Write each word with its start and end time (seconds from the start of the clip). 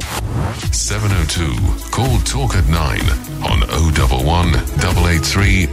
702. 0.00 1.90
Call 1.90 2.18
Talk 2.20 2.56
at 2.56 2.66
9 2.68 3.00
on 3.44 3.62
011 3.68 4.54
883 4.80 5.66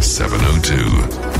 0702. 0.00 1.30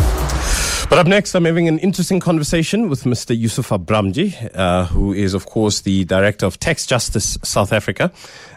But 0.88 0.98
up 0.98 1.06
next, 1.06 1.34
I'm 1.36 1.44
having 1.44 1.68
an 1.68 1.78
interesting 1.78 2.18
conversation 2.18 2.88
with 2.88 3.04
Mr. 3.04 3.38
Yusuf 3.38 3.68
Abramjee, 3.68 4.50
uh, 4.56 4.86
who 4.86 5.12
is, 5.12 5.34
of 5.34 5.46
course, 5.46 5.82
the 5.82 6.04
Director 6.04 6.46
of 6.46 6.58
Tax 6.58 6.84
Justice 6.84 7.38
South 7.44 7.72
Africa, 7.72 8.10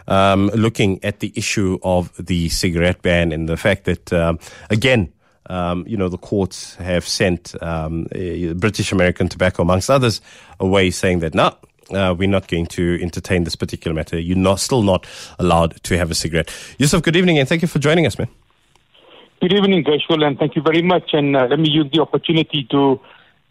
um, 0.08 0.48
looking 0.48 1.04
at 1.04 1.20
the 1.20 1.32
issue 1.36 1.78
of 1.84 2.12
the 2.18 2.50
cigarette 2.50 3.04
ban 3.04 3.32
and 3.32 3.48
the 3.48 3.56
fact 3.56 3.86
that, 3.86 4.12
um, 4.12 4.40
again, 4.72 5.14
um, 5.48 5.86
you 5.88 5.96
know, 5.96 6.10
the 6.10 6.18
courts 6.18 6.74
have 6.76 7.08
sent 7.08 7.54
um, 7.62 8.08
British 8.56 8.92
American 8.92 9.30
Tobacco, 9.30 9.62
amongst 9.62 9.92
others, 9.92 10.20
away 10.60 10.90
saying 10.90 11.20
that, 11.20 11.36
no, 11.36 11.56
uh, 11.91 12.15
we're 12.18 12.29
not 12.29 12.47
going 12.47 12.65
to 12.68 13.02
entertain 13.02 13.43
this 13.43 13.55
particular 13.55 13.93
matter. 13.93 14.20
You're 14.20 14.38
not, 14.38 14.59
still 14.59 14.83
not 14.83 15.05
allowed 15.39 15.83
to 15.83 15.97
have 15.97 16.11
a 16.11 16.15
cigarette. 16.15 16.54
Yusuf, 16.78 17.01
good 17.01 17.15
evening 17.15 17.39
and 17.39 17.47
thank 17.47 17.61
you 17.61 17.68
for 17.68 17.79
joining 17.79 18.05
us, 18.05 18.18
man. 18.18 18.28
Good 19.41 19.54
evening, 19.54 19.83
Gushwell, 19.83 20.24
and 20.25 20.39
thank 20.39 20.55
you 20.55 20.61
very 20.61 20.82
much. 20.82 21.10
And 21.14 21.36
uh, 21.36 21.47
let 21.50 21.60
me 21.60 21.69
use 21.69 21.89
the 21.91 22.01
opportunity 22.01 22.65
to 22.71 23.00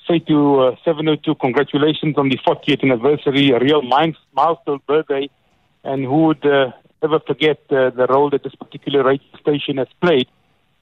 say 0.09 0.21
to 0.21 0.61
uh, 0.61 0.77
702 0.85 1.35
congratulations 1.35 2.17
on 2.17 2.31
the 2.31 2.39
40th 2.39 2.83
anniversary, 2.83 3.51
a 3.51 3.59
real 3.59 3.83
milestone 3.83 4.81
birthday. 4.87 5.29
And 5.85 6.05
who 6.05 6.29
would 6.29 6.47
uh, 6.47 6.73
ever 7.03 7.21
forget 7.21 7.59
uh, 7.71 7.91
the 7.91 8.07
role 8.09 8.31
that 8.31 8.43
this 8.43 8.55
particular 8.55 9.05
radio 9.05 9.27
station 9.41 9.77
has 9.77 9.89
played 10.01 10.29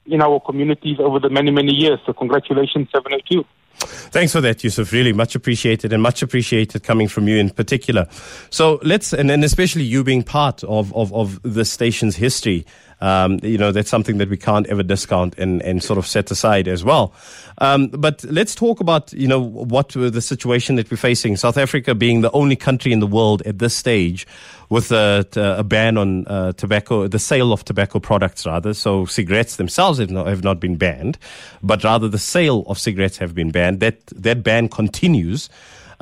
in 0.05 0.21
our 0.21 0.39
communities 0.39 0.97
over 0.99 1.19
the 1.19 1.29
many, 1.29 1.51
many 1.51 1.73
years. 1.73 1.99
So 2.05 2.13
congratulations, 2.13 2.87
702. 2.93 3.43
Thanks 3.79 4.31
for 4.33 4.41
that, 4.41 4.63
Yusuf. 4.63 4.91
Really 4.91 5.13
much 5.13 5.35
appreciated 5.35 5.93
and 5.93 6.03
much 6.03 6.21
appreciated 6.21 6.83
coming 6.83 7.07
from 7.07 7.27
you 7.27 7.37
in 7.37 7.49
particular. 7.49 8.07
So 8.49 8.79
let's, 8.83 9.13
and, 9.13 9.31
and 9.31 9.43
especially 9.43 9.83
you 9.83 10.03
being 10.03 10.23
part 10.23 10.63
of, 10.65 10.93
of, 10.95 11.13
of 11.13 11.41
the 11.43 11.65
station's 11.65 12.15
history, 12.15 12.65
um, 13.01 13.39
you 13.43 13.57
know, 13.57 13.71
that's 13.71 13.89
something 13.89 14.19
that 14.19 14.29
we 14.29 14.37
can't 14.37 14.67
ever 14.67 14.83
discount 14.83 15.37
and, 15.37 15.61
and 15.63 15.83
sort 15.83 15.97
of 15.97 16.05
set 16.07 16.29
aside 16.31 16.67
as 16.67 16.83
well. 16.83 17.13
Um, 17.57 17.87
but 17.87 18.23
let's 18.23 18.55
talk 18.55 18.79
about, 18.79 19.11
you 19.13 19.27
know, 19.27 19.39
what 19.39 19.89
the 19.89 20.21
situation 20.21 20.75
that 20.75 20.89
we're 20.89 20.97
facing. 20.97 21.35
South 21.35 21.57
Africa 21.57 21.95
being 21.95 22.21
the 22.21 22.31
only 22.31 22.55
country 22.55 22.91
in 22.91 22.99
the 22.99 23.07
world 23.07 23.41
at 23.43 23.59
this 23.59 23.75
stage 23.75 24.27
with 24.69 24.91
a, 24.91 25.27
a 25.35 25.63
ban 25.63 25.97
on 25.97 26.25
uh, 26.27 26.53
tobacco, 26.53 27.07
the 27.07 27.19
sale 27.19 27.51
of 27.51 27.65
tobacco 27.65 27.99
products 27.99 28.45
rather. 28.45 28.73
So 28.73 29.05
cigarettes 29.05 29.57
themselves 29.57 29.99
have 29.99 30.11
not, 30.11 30.27
have 30.27 30.43
not 30.43 30.59
been 30.59 30.77
banned, 30.77 31.17
but 31.61 31.83
rather 31.83 32.07
the 32.07 32.19
sale 32.19 32.63
of 32.67 32.79
cigarettes 32.79 33.17
have 33.17 33.35
been 33.35 33.51
banned. 33.51 33.79
That, 33.81 34.05
that 34.07 34.43
ban 34.43 34.69
continues. 34.69 35.49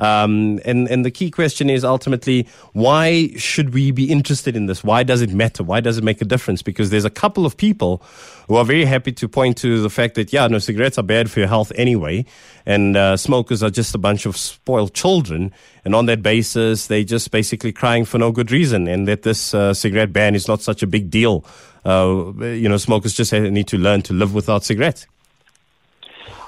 Um, 0.00 0.58
and, 0.64 0.88
and 0.88 1.04
the 1.04 1.10
key 1.10 1.30
question 1.30 1.68
is 1.68 1.84
ultimately, 1.84 2.48
why 2.72 3.28
should 3.36 3.74
we 3.74 3.90
be 3.90 4.10
interested 4.10 4.56
in 4.56 4.64
this? 4.64 4.82
Why 4.82 5.02
does 5.02 5.20
it 5.20 5.30
matter? 5.32 5.62
Why 5.62 5.80
does 5.80 5.98
it 5.98 6.04
make 6.04 6.22
a 6.22 6.24
difference? 6.24 6.62
Because 6.62 6.88
there's 6.88 7.04
a 7.04 7.10
couple 7.10 7.44
of 7.44 7.56
people 7.56 8.02
who 8.48 8.56
are 8.56 8.64
very 8.64 8.86
happy 8.86 9.12
to 9.12 9.28
point 9.28 9.58
to 9.58 9.82
the 9.82 9.90
fact 9.90 10.14
that, 10.14 10.32
yeah, 10.32 10.48
no, 10.48 10.58
cigarettes 10.58 10.98
are 10.98 11.04
bad 11.04 11.30
for 11.30 11.40
your 11.40 11.48
health 11.48 11.70
anyway, 11.76 12.24
and 12.64 12.96
uh, 12.96 13.16
smokers 13.16 13.62
are 13.62 13.70
just 13.70 13.94
a 13.94 13.98
bunch 13.98 14.24
of 14.24 14.36
spoiled 14.36 14.94
children. 14.94 15.52
And 15.84 15.94
on 15.94 16.06
that 16.06 16.22
basis, 16.22 16.86
they're 16.86 17.04
just 17.04 17.30
basically 17.30 17.70
crying 17.70 18.06
for 18.06 18.18
no 18.18 18.32
good 18.32 18.50
reason, 18.50 18.88
and 18.88 19.06
that 19.06 19.22
this 19.22 19.52
uh, 19.52 19.74
cigarette 19.74 20.12
ban 20.14 20.34
is 20.34 20.48
not 20.48 20.62
such 20.62 20.82
a 20.82 20.86
big 20.86 21.10
deal. 21.10 21.44
Uh, 21.84 22.32
you 22.40 22.68
know, 22.68 22.78
smokers 22.78 23.12
just 23.12 23.32
need 23.32 23.68
to 23.68 23.76
learn 23.76 24.02
to 24.02 24.14
live 24.14 24.34
without 24.34 24.64
cigarettes. 24.64 25.06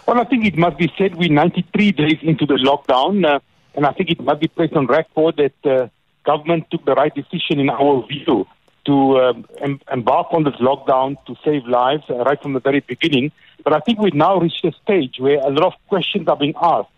Well, 0.06 0.20
I 0.20 0.24
think 0.24 0.44
it 0.44 0.56
must 0.56 0.78
be 0.78 0.92
said 0.98 1.14
we're 1.14 1.30
93 1.32 1.92
days 1.92 2.18
into 2.22 2.44
the 2.44 2.54
lockdown, 2.54 3.24
uh, 3.24 3.38
and 3.74 3.86
I 3.86 3.92
think 3.92 4.10
it 4.10 4.20
must 4.20 4.40
be 4.40 4.48
placed 4.48 4.74
on 4.74 4.86
record 4.86 5.36
that 5.36 5.70
uh, 5.70 5.88
government 6.24 6.66
took 6.70 6.84
the 6.84 6.94
right 6.94 7.14
decision 7.14 7.60
in 7.60 7.70
our 7.70 8.04
view 8.06 8.46
to 8.86 9.20
um, 9.20 9.46
em- 9.60 9.80
embark 9.92 10.26
on 10.32 10.42
this 10.42 10.54
lockdown 10.56 11.16
to 11.26 11.36
save 11.44 11.64
lives 11.66 12.02
uh, 12.10 12.16
right 12.24 12.40
from 12.42 12.52
the 12.54 12.60
very 12.60 12.80
beginning. 12.80 13.30
But 13.62 13.74
I 13.74 13.78
think 13.80 14.00
we've 14.00 14.14
now 14.14 14.40
reached 14.40 14.64
a 14.64 14.72
stage 14.82 15.16
where 15.18 15.38
a 15.38 15.50
lot 15.50 15.72
of 15.72 15.74
questions 15.88 16.26
are 16.26 16.36
being 16.36 16.54
asked 16.60 16.90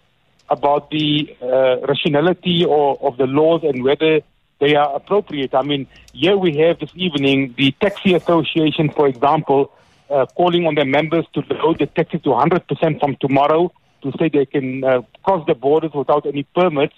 about 0.49 0.91
the 0.91 1.37
uh, 1.43 1.87
rationality 1.87 2.65
or, 2.65 2.99
of 3.03 3.19
the 3.19 3.27
laws 3.27 3.63
and 3.65 3.85
whether 3.85 4.21
they 4.61 4.75
are 4.77 4.97
appropriate. 4.97 5.55
I 5.55 5.63
mean, 5.63 5.87
here 6.15 6.39
we 6.39 6.57
have 6.59 6.79
this 6.79 6.91
evening 6.95 7.55
the 7.59 7.73
Taxi 7.73 8.15
Association, 8.15 8.91
for 8.91 9.07
example, 9.09 9.73
uh, 10.11 10.27
calling 10.37 10.67
on 10.67 10.75
their 10.75 10.85
members 10.85 11.25
to 11.35 11.43
load 11.51 11.79
the 11.79 11.87
taxis 11.87 12.23
to 12.23 12.31
100% 12.31 13.01
from 13.01 13.17
tomorrow 13.21 13.73
to 14.03 14.13
say 14.19 14.29
they 14.29 14.47
can 14.47 14.85
uh, 14.85 15.03
cross 15.23 15.45
the 15.47 15.55
borders 15.55 15.93
without 15.95 16.27
any 16.27 16.43
permits. 16.55 16.95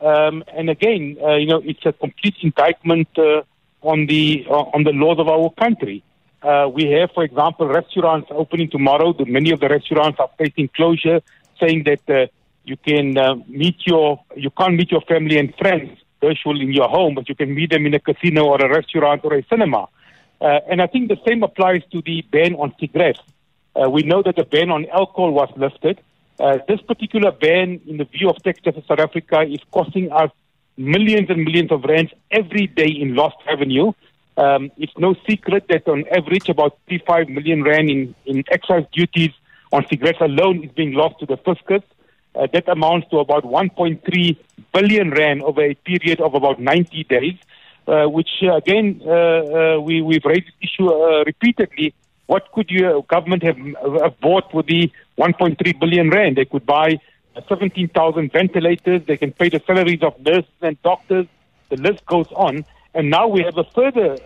Um, 0.00 0.44
and 0.56 0.70
again, 0.70 1.16
uh, 1.22 1.34
you 1.34 1.46
know, 1.46 1.60
it's 1.64 1.84
a 1.84 1.92
complete 1.92 2.36
indictment 2.42 3.08
uh, 3.18 3.42
on 3.82 4.06
the 4.06 4.46
uh, 4.48 4.74
on 4.74 4.84
the 4.84 4.92
laws 4.92 5.18
of 5.18 5.28
our 5.28 5.50
country. 5.50 6.02
Uh, 6.42 6.68
we 6.68 6.90
have, 6.90 7.10
for 7.12 7.24
example, 7.24 7.66
restaurants 7.66 8.28
opening 8.30 8.70
tomorrow. 8.70 9.12
The, 9.12 9.24
many 9.24 9.50
of 9.50 9.60
the 9.60 9.68
restaurants 9.68 10.20
are 10.20 10.30
facing 10.38 10.68
closure, 10.68 11.20
saying 11.58 11.84
that 11.84 12.30
you 12.64 12.76
can 12.76 13.14
meet 13.48 13.76
your 13.86 14.20
you 14.36 14.50
can't 14.50 14.74
meet 14.74 14.90
your 14.90 15.00
family 15.02 15.38
and 15.38 15.54
friends 15.56 15.98
virtual 16.20 16.60
in 16.60 16.72
your 16.72 16.88
home, 16.88 17.14
but 17.14 17.28
you 17.28 17.34
can 17.34 17.54
meet 17.54 17.70
them 17.70 17.86
in 17.86 17.94
a 17.94 18.00
casino 18.00 18.44
or 18.44 18.58
a 18.60 18.68
restaurant 18.68 19.20
or 19.24 19.34
a 19.34 19.44
cinema. 19.48 19.88
Uh, 20.44 20.60
and 20.68 20.82
I 20.82 20.86
think 20.86 21.08
the 21.08 21.18
same 21.26 21.42
applies 21.42 21.80
to 21.90 22.02
the 22.02 22.20
ban 22.30 22.54
on 22.56 22.74
cigarettes. 22.78 23.20
Uh, 23.74 23.88
we 23.88 24.02
know 24.02 24.22
that 24.22 24.36
the 24.36 24.44
ban 24.44 24.70
on 24.70 24.84
alcohol 24.90 25.30
was 25.32 25.48
lifted. 25.56 26.02
Uh, 26.38 26.58
this 26.68 26.82
particular 26.82 27.32
ban, 27.32 27.80
in 27.86 27.96
the 27.96 28.04
view 28.04 28.28
of 28.28 28.36
Justice 28.44 28.84
South 28.86 28.98
Africa, 28.98 29.40
is 29.40 29.60
costing 29.72 30.12
us 30.12 30.30
millions 30.76 31.30
and 31.30 31.44
millions 31.44 31.72
of 31.72 31.84
rands 31.84 32.12
every 32.30 32.66
day 32.66 32.88
in 32.88 33.14
lost 33.14 33.36
revenue. 33.46 33.92
Um, 34.36 34.70
it's 34.76 34.92
no 34.98 35.14
secret 35.26 35.64
that 35.68 35.88
on 35.88 36.04
average 36.08 36.50
about 36.50 36.76
35 36.88 37.30
million 37.30 37.62
rand 37.62 37.88
in, 37.88 38.14
in 38.26 38.44
excise 38.50 38.84
duties 38.92 39.30
on 39.72 39.86
cigarettes 39.88 40.20
alone 40.20 40.62
is 40.62 40.72
being 40.72 40.92
lost 40.92 41.20
to 41.20 41.26
the 41.26 41.38
fiscus. 41.38 41.82
Uh, 42.34 42.48
that 42.52 42.68
amounts 42.68 43.08
to 43.10 43.18
about 43.18 43.44
1.3 43.44 44.36
billion 44.74 45.10
rand 45.12 45.42
over 45.42 45.62
a 45.62 45.74
period 45.74 46.20
of 46.20 46.34
about 46.34 46.60
90 46.60 47.04
days 47.04 47.34
uh, 47.86 48.06
which 48.06 48.30
uh, 48.42 48.56
again 48.56 49.00
uh, 49.04 49.10
uh, 49.10 49.80
we 49.80 50.02
we've 50.02 50.24
raised 50.24 50.46
this 50.46 50.70
issue 50.70 50.88
uh, 50.88 51.24
repeatedly. 51.24 51.94
What 52.26 52.50
could 52.52 52.70
your 52.70 53.02
government 53.02 53.42
have, 53.42 53.58
have 54.00 54.18
bought 54.20 54.54
with 54.54 54.66
the 54.66 54.90
1.3 55.18 55.78
billion 55.78 56.08
rand? 56.08 56.36
They 56.36 56.46
could 56.46 56.64
buy 56.64 56.98
17,000 57.48 58.32
ventilators. 58.32 59.02
They 59.06 59.18
can 59.18 59.32
pay 59.32 59.50
the 59.50 59.60
salaries 59.66 60.02
of 60.02 60.18
nurses 60.20 60.50
and 60.62 60.80
doctors. 60.82 61.26
The 61.68 61.76
list 61.76 62.06
goes 62.06 62.28
on. 62.32 62.64
And 62.94 63.10
now 63.10 63.28
we 63.28 63.42
have 63.42 63.58
a 63.58 63.64
further 63.64 64.16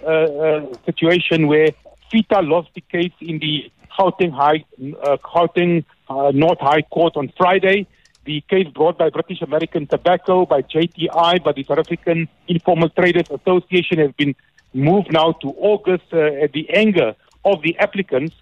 situation 0.87 1.49
where 1.49 1.71
FITA 2.13 2.43
lost 2.43 2.69
the 2.75 2.83
case 2.83 3.15
in 3.21 3.41
the 3.41 3.69
Gauteng 3.99 4.31
High, 4.31 4.65
Gauteng 4.79 5.85
North 6.09 6.61
High 6.61 6.83
Court 6.83 7.17
on 7.17 7.33
Friday 7.37 7.89
the 8.29 8.43
case 8.43 8.69
brought 8.69 8.99
by 8.99 9.09
British 9.09 9.41
American 9.41 9.87
Tobacco, 9.87 10.45
by 10.45 10.61
JTI, 10.61 11.43
by 11.43 11.53
the 11.53 11.65
South 11.65 11.79
African 11.79 12.29
Informal 12.47 12.91
Traders 12.91 13.29
Association 13.31 13.97
has 14.05 14.13
been 14.13 14.35
moved 14.75 15.11
now 15.11 15.33
to 15.43 15.49
August 15.73 16.05
uh, 16.13 16.45
at 16.45 16.53
the 16.53 16.69
anger 16.69 17.17
of 17.47 17.63
the 17.63 17.75
applicants. 17.79 18.35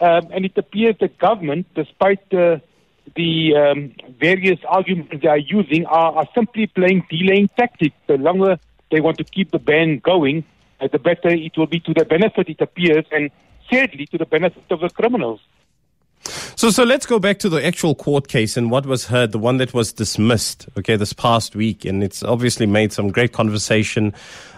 Um, 0.00 0.28
and 0.32 0.46
it 0.46 0.56
appears 0.56 0.96
that 1.00 1.18
government, 1.18 1.66
despite 1.74 2.24
uh, 2.32 2.56
the 3.14 3.54
um, 3.54 3.92
various 4.18 4.60
arguments 4.66 5.12
they 5.20 5.28
are 5.28 5.44
using, 5.58 5.84
are, 5.84 6.12
are, 6.20 6.28
simply 6.34 6.66
playing 6.66 7.06
delaying 7.10 7.48
tactics. 7.58 7.96
The 8.06 8.16
longer 8.16 8.58
they 8.90 9.00
want 9.02 9.18
to 9.18 9.24
keep 9.24 9.50
the 9.50 9.58
ban 9.58 9.98
going, 9.98 10.42
uh, 10.80 10.88
the 10.90 10.98
better 10.98 11.28
it 11.28 11.54
will 11.58 11.66
be 11.66 11.80
to 11.80 11.92
their 11.92 12.06
benefit, 12.06 12.48
it 12.48 12.62
appears, 12.62 13.04
and 13.12 13.30
sadly 13.70 14.06
to 14.06 14.16
the 14.16 14.26
benefit 14.26 14.64
of 14.70 14.80
the 14.80 14.88
criminals. 14.88 15.40
So, 16.64 16.70
so 16.70 16.82
let's 16.82 17.04
go 17.04 17.18
back 17.18 17.40
to 17.40 17.50
the 17.50 17.62
actual 17.62 17.94
court 17.94 18.26
case 18.26 18.56
and 18.56 18.70
what 18.70 18.86
was 18.86 19.04
heard, 19.04 19.32
the 19.32 19.38
one 19.38 19.58
that 19.58 19.74
was 19.74 19.92
dismissed, 19.92 20.66
okay, 20.78 20.96
this 20.96 21.12
past 21.12 21.54
week. 21.54 21.84
And 21.84 22.02
it's 22.02 22.22
obviously 22.22 22.64
made 22.64 22.90
some 22.90 23.10
great 23.10 23.34
conversation. 23.34 24.14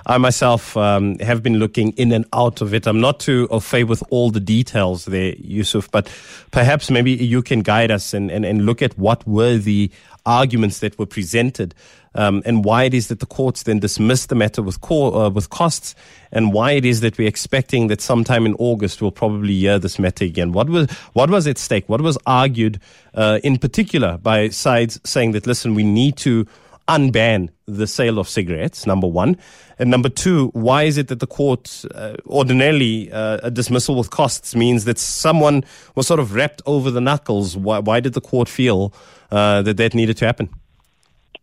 I 0.06 0.16
myself 0.18 0.76
um, 0.76 1.18
have 1.18 1.42
been 1.42 1.58
looking 1.58 1.90
in 1.94 2.12
and 2.12 2.24
out 2.32 2.60
of 2.60 2.72
it. 2.72 2.86
I'm 2.86 3.00
not 3.00 3.18
too 3.18 3.48
au 3.50 3.58
fait 3.58 3.82
with 3.82 4.04
all 4.10 4.30
the 4.30 4.38
details 4.38 5.06
there, 5.06 5.34
Yusuf, 5.38 5.90
but 5.90 6.08
perhaps 6.52 6.92
maybe 6.92 7.10
you 7.10 7.42
can 7.42 7.62
guide 7.62 7.90
us 7.90 8.14
and, 8.14 8.30
and, 8.30 8.44
and 8.44 8.64
look 8.64 8.82
at 8.82 8.96
what 8.96 9.26
were 9.26 9.56
the 9.56 9.90
arguments 10.26 10.80
that 10.80 10.98
were 10.98 11.06
presented 11.06 11.74
um, 12.14 12.42
and 12.44 12.64
why 12.64 12.84
it 12.84 12.94
is 12.94 13.08
that 13.08 13.20
the 13.20 13.26
courts 13.26 13.62
then 13.64 13.78
dismissed 13.78 14.28
the 14.28 14.34
matter 14.34 14.62
with, 14.62 14.78
uh, 14.90 15.30
with 15.32 15.50
costs 15.50 15.94
and 16.32 16.52
why 16.52 16.72
it 16.72 16.84
is 16.84 17.00
that 17.00 17.18
we're 17.18 17.28
expecting 17.28 17.86
that 17.88 18.00
sometime 18.00 18.46
in 18.46 18.54
August 18.54 19.00
we'll 19.00 19.10
probably 19.10 19.54
hear 19.54 19.78
this 19.78 19.98
matter 19.98 20.24
again. 20.24 20.52
What 20.52 20.68
was, 20.68 20.90
what 21.12 21.30
was 21.30 21.46
at 21.46 21.58
stake? 21.58 21.88
What 21.88 22.00
was 22.00 22.18
argued 22.26 22.80
uh, 23.14 23.38
in 23.44 23.58
particular 23.58 24.18
by 24.18 24.48
sides 24.48 25.00
saying 25.04 25.32
that, 25.32 25.46
listen, 25.46 25.74
we 25.74 25.84
need 25.84 26.16
to 26.18 26.46
unban 26.88 27.50
the 27.66 27.86
sale 27.86 28.18
of 28.18 28.28
cigarettes, 28.28 28.86
number 28.86 29.06
one. 29.06 29.36
And 29.78 29.90
number 29.90 30.08
two, 30.08 30.48
why 30.48 30.84
is 30.84 30.96
it 30.96 31.08
that 31.08 31.20
the 31.20 31.26
court 31.26 31.84
uh, 31.94 32.14
ordinarily 32.26 33.12
uh, 33.12 33.40
a 33.42 33.50
dismissal 33.50 33.96
with 33.96 34.10
costs 34.10 34.54
means 34.54 34.84
that 34.84 34.98
someone 34.98 35.64
was 35.94 36.06
sort 36.06 36.20
of 36.20 36.34
wrapped 36.34 36.62
over 36.64 36.90
the 36.90 37.00
knuckles? 37.00 37.56
Why, 37.56 37.80
why 37.80 38.00
did 38.00 38.14
the 38.14 38.20
court 38.20 38.48
feel 38.48 38.94
uh, 39.30 39.62
that 39.62 39.76
that 39.76 39.94
needed 39.94 40.16
to 40.18 40.26
happen? 40.26 40.48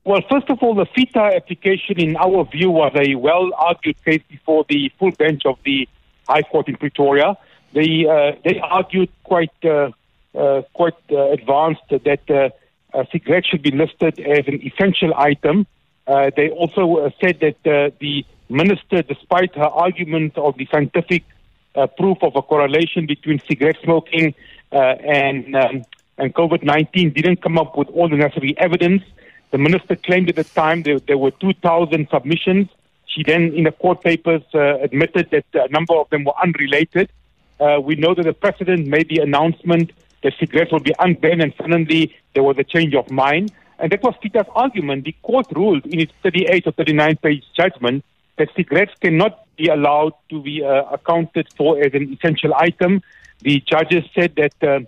Well, 0.06 0.22
first 0.30 0.50
of 0.50 0.62
all, 0.62 0.76
the 0.76 0.86
FITA 0.86 1.36
application, 1.36 2.00
in 2.00 2.18
our 2.18 2.44
view, 2.46 2.72
was 2.72 2.92
a 2.96 3.16
well-argued 3.16 4.04
case 4.04 4.22
before 4.30 4.66
the 4.68 4.92
full 5.00 5.12
bench 5.12 5.44
of 5.46 5.58
the 5.64 5.88
High 6.28 6.42
Court 6.42 6.68
in 6.68 6.76
Pretoria. 6.76 7.38
They 7.74 8.06
uh, 8.06 8.36
they 8.44 8.60
argued 8.60 9.10
quite 9.24 9.54
uh, 9.64 9.92
uh, 10.38 10.62
quite 10.74 10.98
advanced 11.10 11.82
that 11.90 12.54
uh, 12.94 13.04
cigarettes 13.12 13.48
should 13.48 13.62
be 13.62 13.72
listed 13.72 14.20
as 14.20 14.48
an 14.48 14.62
essential 14.64 15.14
item. 15.16 15.66
Uh, 16.06 16.32
they 16.36 16.50
also 16.50 16.98
uh, 16.98 17.10
said 17.22 17.40
that 17.40 17.56
uh, 17.66 17.90
the 18.00 18.26
minister, 18.50 19.02
despite 19.02 19.56
her 19.56 19.64
argument 19.64 20.38
of 20.38 20.58
the 20.58 20.68
scientific 20.72 21.24
uh, 21.76 21.88
proof 21.88 22.18
of 22.22 22.36
a 22.36 22.42
correlation 22.42 23.06
between 23.06 23.40
cigarette 23.48 23.78
smoking 23.84 24.36
and 24.72 25.56
um, 25.56 25.84
and 26.18 26.34
COVID-19, 26.36 27.16
didn't 27.16 27.42
come 27.42 27.58
up 27.58 27.76
with 27.76 27.88
all 27.90 28.08
the 28.08 28.16
necessary 28.16 28.56
evidence. 28.58 29.02
The 29.50 29.58
minister 29.58 29.96
claimed 29.96 30.30
at 30.30 30.36
the 30.36 30.44
time 30.44 30.84
there, 30.84 31.00
there 31.00 31.18
were 31.18 31.32
2,000 31.32 32.08
submissions. 32.12 32.70
She 33.08 33.24
then, 33.24 33.54
in 33.54 33.64
the 33.64 33.72
court 33.72 34.04
papers, 34.04 34.44
admitted 34.54 35.32
that 35.32 35.46
a 35.54 35.68
number 35.70 35.96
of 35.96 36.10
them 36.12 36.24
were 36.24 36.34
unrelated. 36.42 37.12
We 37.60 37.96
know 37.96 38.14
that 38.14 38.26
the 38.26 38.34
president 38.34 38.88
made 38.88 39.10
the 39.10 39.20
announcement 39.22 39.92
that 40.24 40.34
cigarettes 40.40 40.72
will 40.72 40.80
be 40.80 40.94
unbanned, 41.00 41.44
and 41.44 41.54
suddenly 41.58 42.16
there 42.34 42.44
was 42.44 42.58
a 42.58 42.64
change 42.64 42.96
of 42.96 43.10
mind. 43.12 43.52
And 43.80 43.92
that 43.92 44.02
was 44.02 44.16
FITA's 44.22 44.48
argument. 44.56 45.06
The 45.06 45.16
court 45.22 45.48
ruled 45.56 45.86
in 45.86 46.00
its 46.00 46.14
38 46.24 46.68
or 46.68 46.72
39 46.72 47.18
page 47.18 47.44
judgment 47.56 48.06
that 48.38 48.50
cigarettes 48.56 48.94
cannot 49.00 49.46
be 49.58 49.68
allowed 49.68 50.14
to 50.30 50.42
be 50.42 50.64
uh, 50.64 50.84
accounted 50.86 51.48
for 51.56 51.80
as 51.84 51.94
an 51.94 52.12
essential 52.14 52.54
item. 52.56 53.02
The 53.42 53.60
judges 53.60 54.04
said 54.16 54.36
that 54.36 54.64
uh, 54.64 54.80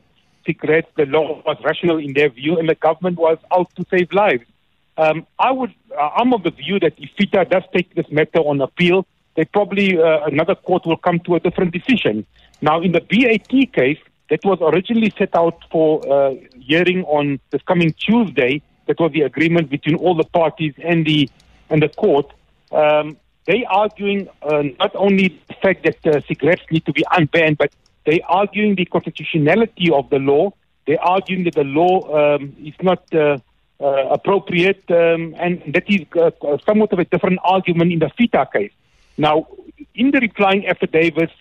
cigarettes, 0.45 0.89
the 0.95 1.05
law 1.05 1.41
was 1.45 1.57
rational 1.63 1.97
in 1.97 2.13
their 2.13 2.29
view, 2.29 2.57
and 2.57 2.69
the 2.69 2.75
government 2.75 3.17
was 3.17 3.38
out 3.51 3.73
to 3.75 3.85
save 3.89 4.11
lives. 4.13 4.45
Um, 4.97 5.27
I 5.38 5.51
would, 5.51 5.73
uh, 5.97 6.09
I'm 6.15 6.33
of 6.33 6.43
the 6.43 6.51
view 6.51 6.79
that 6.79 6.93
if 6.97 7.09
FITA 7.17 7.49
does 7.49 7.63
take 7.73 7.93
this 7.95 8.09
matter 8.09 8.39
on 8.39 8.61
appeal, 8.61 9.05
they 9.35 9.43
probably 9.43 9.99
uh, 9.99 10.25
another 10.25 10.55
court 10.55 10.85
will 10.85 10.97
come 10.97 11.19
to 11.21 11.35
a 11.35 11.39
different 11.39 11.73
decision. 11.73 12.25
Now, 12.61 12.81
in 12.81 12.93
the 12.93 13.01
BAT 13.01 13.73
case, 13.73 13.99
that 14.30 14.44
was 14.44 14.60
originally 14.62 15.13
set 15.18 15.36
out 15.36 15.63
for 15.72 16.01
uh, 16.12 16.36
hearing 16.60 17.04
on 17.04 17.39
this 17.51 17.62
coming 17.63 17.94
Tuesday. 17.94 18.62
That 18.88 19.00
was 19.00 19.12
the 19.12 19.22
agreement 19.22 19.69
between 19.69 19.95
all 19.95 20.16
the 20.16 20.24
parties 20.24 20.74
and 20.83 21.06
the 21.06 21.30
and 21.69 21.81
the 21.81 21.89
court. 21.89 22.31
Um, 22.72 23.18
they 23.45 23.63
arguing 23.66 24.27
uh, 24.42 24.63
not 24.80 24.95
only 24.95 25.39
the 25.48 25.54
fact 25.56 25.83
that 25.83 26.06
uh, 26.06 26.22
cigarettes 26.22 26.63
need 26.72 26.86
to 26.86 26.94
be 26.94 27.04
unbanned, 27.12 27.57
but 27.57 27.72
they 28.06 28.22
arguing 28.22 28.75
the 28.75 28.86
constitutionality 28.86 29.92
of 29.92 30.10
the 30.10 30.19
law. 30.19 30.51
They 30.88 30.98
arguing 30.98 31.44
that 31.45 31.56
the 31.56 31.63
law 31.63 32.36
um, 32.36 32.56
is 32.63 32.74
not 32.81 33.04
uh, 33.13 33.38
uh, 33.80 33.86
appropriate, 34.10 34.83
um, 34.89 35.36
and 35.39 35.62
that 35.74 35.89
is 35.89 36.06
uh, 36.16 36.31
somewhat 36.66 36.94
of 36.94 37.00
a 37.00 37.06
different 37.06 37.39
argument 37.44 37.92
in 37.92 38.00
the 38.00 38.10
FITA 38.18 38.48
case. 38.54 38.72
Now, 39.18 39.48
in 39.94 40.12
the 40.12 40.19
replying 40.19 40.68
affidavits, 40.68 41.33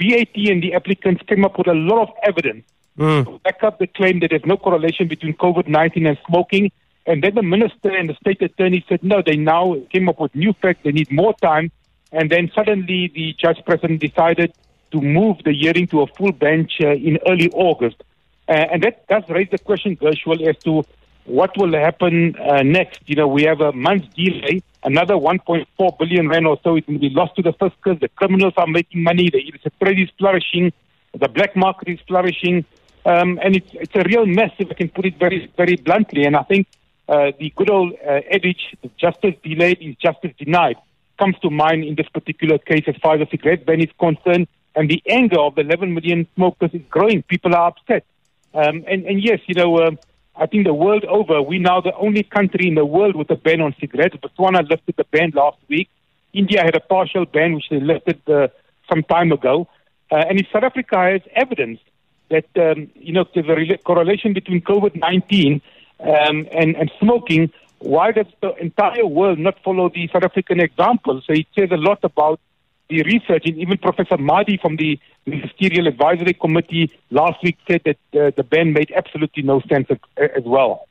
BAT 0.00 0.34
and 0.52 0.62
the 0.62 0.74
applicants 0.74 1.22
came 1.28 1.44
up 1.44 1.58
with 1.58 1.68
a 1.68 1.74
lot 1.74 2.00
of 2.02 2.10
evidence 2.22 2.64
Mm. 2.98 3.24
to 3.24 3.38
back 3.38 3.62
up 3.62 3.78
the 3.78 3.86
claim 3.86 4.20
that 4.20 4.28
there's 4.30 4.44
no 4.44 4.56
correlation 4.56 5.08
between 5.08 5.34
COVID 5.34 5.66
19 5.68 6.06
and 6.06 6.18
smoking. 6.26 6.70
And 7.06 7.22
then 7.22 7.34
the 7.34 7.42
minister 7.42 7.88
and 7.88 8.10
the 8.10 8.14
state 8.14 8.42
attorney 8.42 8.84
said, 8.88 9.02
no, 9.02 9.22
they 9.24 9.36
now 9.36 9.76
came 9.90 10.08
up 10.08 10.20
with 10.20 10.34
new 10.34 10.52
facts, 10.60 10.80
they 10.84 10.92
need 10.92 11.10
more 11.10 11.32
time. 11.34 11.70
And 12.12 12.30
then 12.30 12.50
suddenly 12.54 13.10
the 13.14 13.34
judge 13.38 13.58
president 13.64 14.00
decided 14.00 14.52
to 14.90 15.00
move 15.00 15.38
the 15.44 15.52
hearing 15.52 15.86
to 15.88 16.02
a 16.02 16.06
full 16.08 16.32
bench 16.32 16.72
uh, 16.82 16.88
in 16.90 17.18
early 17.26 17.48
August. 17.52 18.02
Uh, 18.48 18.66
and 18.72 18.82
that 18.82 19.06
does 19.06 19.22
raise 19.28 19.48
the 19.50 19.58
question, 19.58 19.96
Gushwell, 19.96 20.46
as 20.46 20.56
to 20.64 20.84
what 21.30 21.56
will 21.56 21.72
happen 21.72 22.34
uh, 22.36 22.62
next. 22.62 23.00
You 23.06 23.16
know, 23.16 23.28
we 23.28 23.44
have 23.44 23.60
a 23.60 23.72
month's 23.72 24.08
delay, 24.14 24.62
another 24.82 25.14
1.4 25.14 25.98
billion 25.98 26.28
rand 26.28 26.46
or 26.46 26.58
so 26.62 26.76
is 26.76 26.84
going 26.84 26.98
to 26.98 27.08
be 27.08 27.14
lost 27.14 27.36
to 27.36 27.42
the 27.42 27.52
fiscus. 27.52 27.98
The 28.00 28.08
criminals 28.08 28.54
are 28.56 28.66
making 28.66 29.02
money, 29.02 29.30
the 29.30 29.38
illicit 29.38 29.72
trade 29.80 30.00
is 30.00 30.10
flourishing, 30.18 30.72
the 31.16 31.28
black 31.28 31.54
market 31.56 31.88
is 31.88 32.00
flourishing. 32.06 32.64
Um, 33.06 33.38
and 33.42 33.56
it's, 33.56 33.70
it's 33.72 33.94
a 33.94 34.02
real 34.02 34.26
mess, 34.26 34.50
if 34.58 34.70
I 34.70 34.74
can 34.74 34.88
put 34.88 35.06
it 35.06 35.18
very, 35.18 35.50
very 35.56 35.76
bluntly. 35.76 36.24
And 36.24 36.36
I 36.36 36.42
think 36.42 36.66
uh, 37.08 37.32
the 37.38 37.52
good 37.56 37.70
old 37.70 37.94
uh, 38.06 38.20
adage, 38.30 38.76
justice 38.98 39.34
delayed 39.42 39.78
is 39.80 39.96
justice 39.96 40.32
denied, 40.36 40.76
comes 41.18 41.38
to 41.40 41.50
mind 41.50 41.84
in 41.84 41.94
this 41.94 42.08
particular 42.08 42.58
case 42.58 42.84
as 42.88 42.96
far 42.96 43.14
as 43.14 43.20
the 43.20 43.26
cigarette 43.30 43.64
ban 43.64 43.80
is 43.80 43.90
concerned. 43.98 44.48
And 44.74 44.88
the 44.88 45.02
anger 45.08 45.40
of 45.40 45.54
the 45.54 45.62
11 45.62 45.94
million 45.94 46.26
smokers 46.34 46.70
is 46.72 46.82
growing. 46.90 47.22
People 47.22 47.54
are 47.54 47.68
upset. 47.68 48.04
Um, 48.52 48.84
and, 48.86 49.04
and 49.04 49.22
yes, 49.22 49.40
you 49.46 49.54
know, 49.54 49.82
um, 49.82 49.98
I 50.36 50.46
think 50.46 50.64
the 50.64 50.74
world 50.74 51.04
over, 51.04 51.42
we're 51.42 51.60
now 51.60 51.80
the 51.80 51.94
only 51.96 52.22
country 52.22 52.68
in 52.68 52.74
the 52.74 52.84
world 52.84 53.16
with 53.16 53.30
a 53.30 53.36
ban 53.36 53.60
on 53.60 53.74
cigarettes. 53.80 54.16
Botswana 54.16 54.68
lifted 54.68 54.96
the 54.96 55.04
ban 55.04 55.32
last 55.34 55.58
week. 55.68 55.88
India 56.32 56.62
had 56.62 56.74
a 56.76 56.80
partial 56.80 57.26
ban, 57.26 57.54
which 57.54 57.68
they 57.70 57.80
lifted 57.80 58.20
uh, 58.28 58.48
some 58.88 59.02
time 59.02 59.32
ago. 59.32 59.68
Uh, 60.10 60.16
and 60.16 60.40
if 60.40 60.46
South 60.52 60.62
Africa 60.62 60.96
has 60.96 61.20
evidence 61.34 61.80
that 62.30 62.46
um, 62.56 62.90
you 62.94 63.12
know 63.12 63.24
there's 63.34 63.46
a 63.46 63.50
rela- 63.50 63.82
correlation 63.82 64.32
between 64.32 64.60
COVID-19 64.62 65.60
um, 66.00 66.48
and, 66.52 66.76
and 66.76 66.90
smoking. 66.98 67.52
Why 67.78 68.12
does 68.12 68.26
the 68.40 68.54
entire 68.56 69.06
world 69.06 69.38
not 69.38 69.58
follow 69.64 69.88
the 69.88 70.08
South 70.12 70.22
African 70.22 70.60
example? 70.60 71.20
So 71.26 71.32
it 71.32 71.46
says 71.58 71.70
a 71.70 71.76
lot 71.76 72.00
about 72.02 72.40
the 72.90 73.02
research, 73.04 73.44
and 73.46 73.56
even 73.56 73.78
Professor 73.78 74.16
Madhi 74.16 74.60
from 74.60 74.76
the 74.76 74.98
Ministerial 75.26 75.86
Advisory 75.86 76.34
Committee 76.34 76.90
last 77.10 77.42
week 77.42 77.56
said 77.68 77.82
that 77.84 77.98
uh, 78.14 78.30
the 78.36 78.42
ban 78.42 78.72
made 78.72 78.92
absolutely 78.94 79.42
no 79.42 79.62
sense 79.68 79.86
as, 79.90 79.98
as 80.36 80.44
well. 80.44 80.86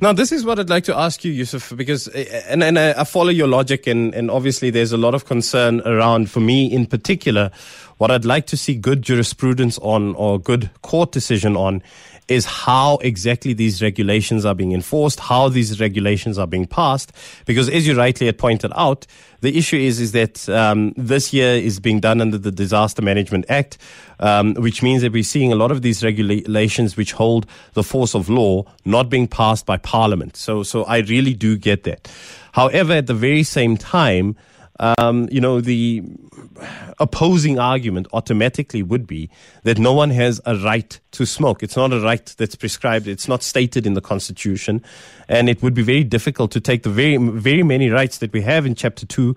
Now, 0.00 0.12
this 0.12 0.32
is 0.32 0.44
what 0.44 0.58
I'd 0.58 0.70
like 0.70 0.84
to 0.84 0.96
ask 0.96 1.24
you, 1.24 1.32
Yusuf, 1.32 1.72
because, 1.76 2.08
uh, 2.08 2.42
and, 2.48 2.62
and 2.62 2.78
I, 2.78 3.00
I 3.00 3.04
follow 3.04 3.30
your 3.30 3.46
logic, 3.46 3.86
and, 3.86 4.14
and 4.14 4.30
obviously 4.30 4.70
there's 4.70 4.92
a 4.92 4.96
lot 4.96 5.14
of 5.14 5.24
concern 5.24 5.80
around, 5.82 6.30
for 6.30 6.40
me 6.40 6.66
in 6.66 6.86
particular, 6.86 7.50
what 7.98 8.10
I'd 8.10 8.24
like 8.24 8.46
to 8.46 8.56
see 8.56 8.74
good 8.74 9.02
jurisprudence 9.02 9.78
on 9.78 10.14
or 10.16 10.38
good 10.40 10.70
court 10.82 11.12
decision 11.12 11.56
on 11.56 11.82
is 12.30 12.44
how 12.44 12.96
exactly 12.98 13.52
these 13.52 13.82
regulations 13.82 14.44
are 14.44 14.54
being 14.54 14.72
enforced, 14.72 15.18
how 15.18 15.48
these 15.48 15.80
regulations 15.80 16.38
are 16.38 16.46
being 16.46 16.66
passed. 16.66 17.12
Because 17.44 17.68
as 17.68 17.86
you 17.88 17.96
rightly 17.96 18.26
had 18.26 18.38
pointed 18.38 18.72
out, 18.76 19.04
the 19.40 19.58
issue 19.58 19.76
is 19.76 20.00
is 20.00 20.12
that 20.12 20.48
um, 20.48 20.94
this 20.96 21.32
year 21.32 21.54
is 21.54 21.80
being 21.80 21.98
done 21.98 22.20
under 22.20 22.38
the 22.38 22.52
Disaster 22.52 23.02
Management 23.02 23.46
Act, 23.48 23.78
um, 24.20 24.54
which 24.54 24.82
means 24.82 25.02
that 25.02 25.12
we're 25.12 25.22
seeing 25.24 25.52
a 25.52 25.56
lot 25.56 25.72
of 25.72 25.82
these 25.82 26.04
regulations 26.04 26.96
which 26.96 27.12
hold 27.12 27.46
the 27.72 27.82
force 27.82 28.14
of 28.14 28.28
law 28.28 28.64
not 28.84 29.08
being 29.10 29.26
passed 29.26 29.66
by 29.66 29.76
Parliament. 29.76 30.36
So, 30.36 30.62
so 30.62 30.84
I 30.84 30.98
really 30.98 31.34
do 31.34 31.56
get 31.56 31.84
that. 31.84 32.10
However, 32.52 32.92
at 32.92 33.06
the 33.06 33.14
very 33.14 33.42
same 33.42 33.76
time, 33.76 34.36
um, 34.80 35.28
you 35.30 35.40
know, 35.40 35.60
the 35.60 36.02
opposing 36.98 37.58
argument 37.58 38.06
automatically 38.14 38.82
would 38.82 39.06
be 39.06 39.28
that 39.62 39.78
no 39.78 39.92
one 39.92 40.10
has 40.10 40.40
a 40.46 40.56
right 40.56 40.98
to 41.12 41.26
smoke. 41.26 41.62
It's 41.62 41.76
not 41.76 41.92
a 41.92 42.00
right 42.00 42.24
that's 42.38 42.54
prescribed. 42.54 43.06
It's 43.06 43.28
not 43.28 43.42
stated 43.42 43.86
in 43.86 43.92
the 43.92 44.00
Constitution. 44.00 44.82
And 45.28 45.50
it 45.50 45.62
would 45.62 45.74
be 45.74 45.82
very 45.82 46.04
difficult 46.04 46.50
to 46.52 46.60
take 46.60 46.82
the 46.82 46.90
very, 46.90 47.18
very 47.18 47.62
many 47.62 47.90
rights 47.90 48.18
that 48.18 48.32
we 48.32 48.40
have 48.40 48.64
in 48.64 48.74
Chapter 48.74 49.04
2 49.04 49.36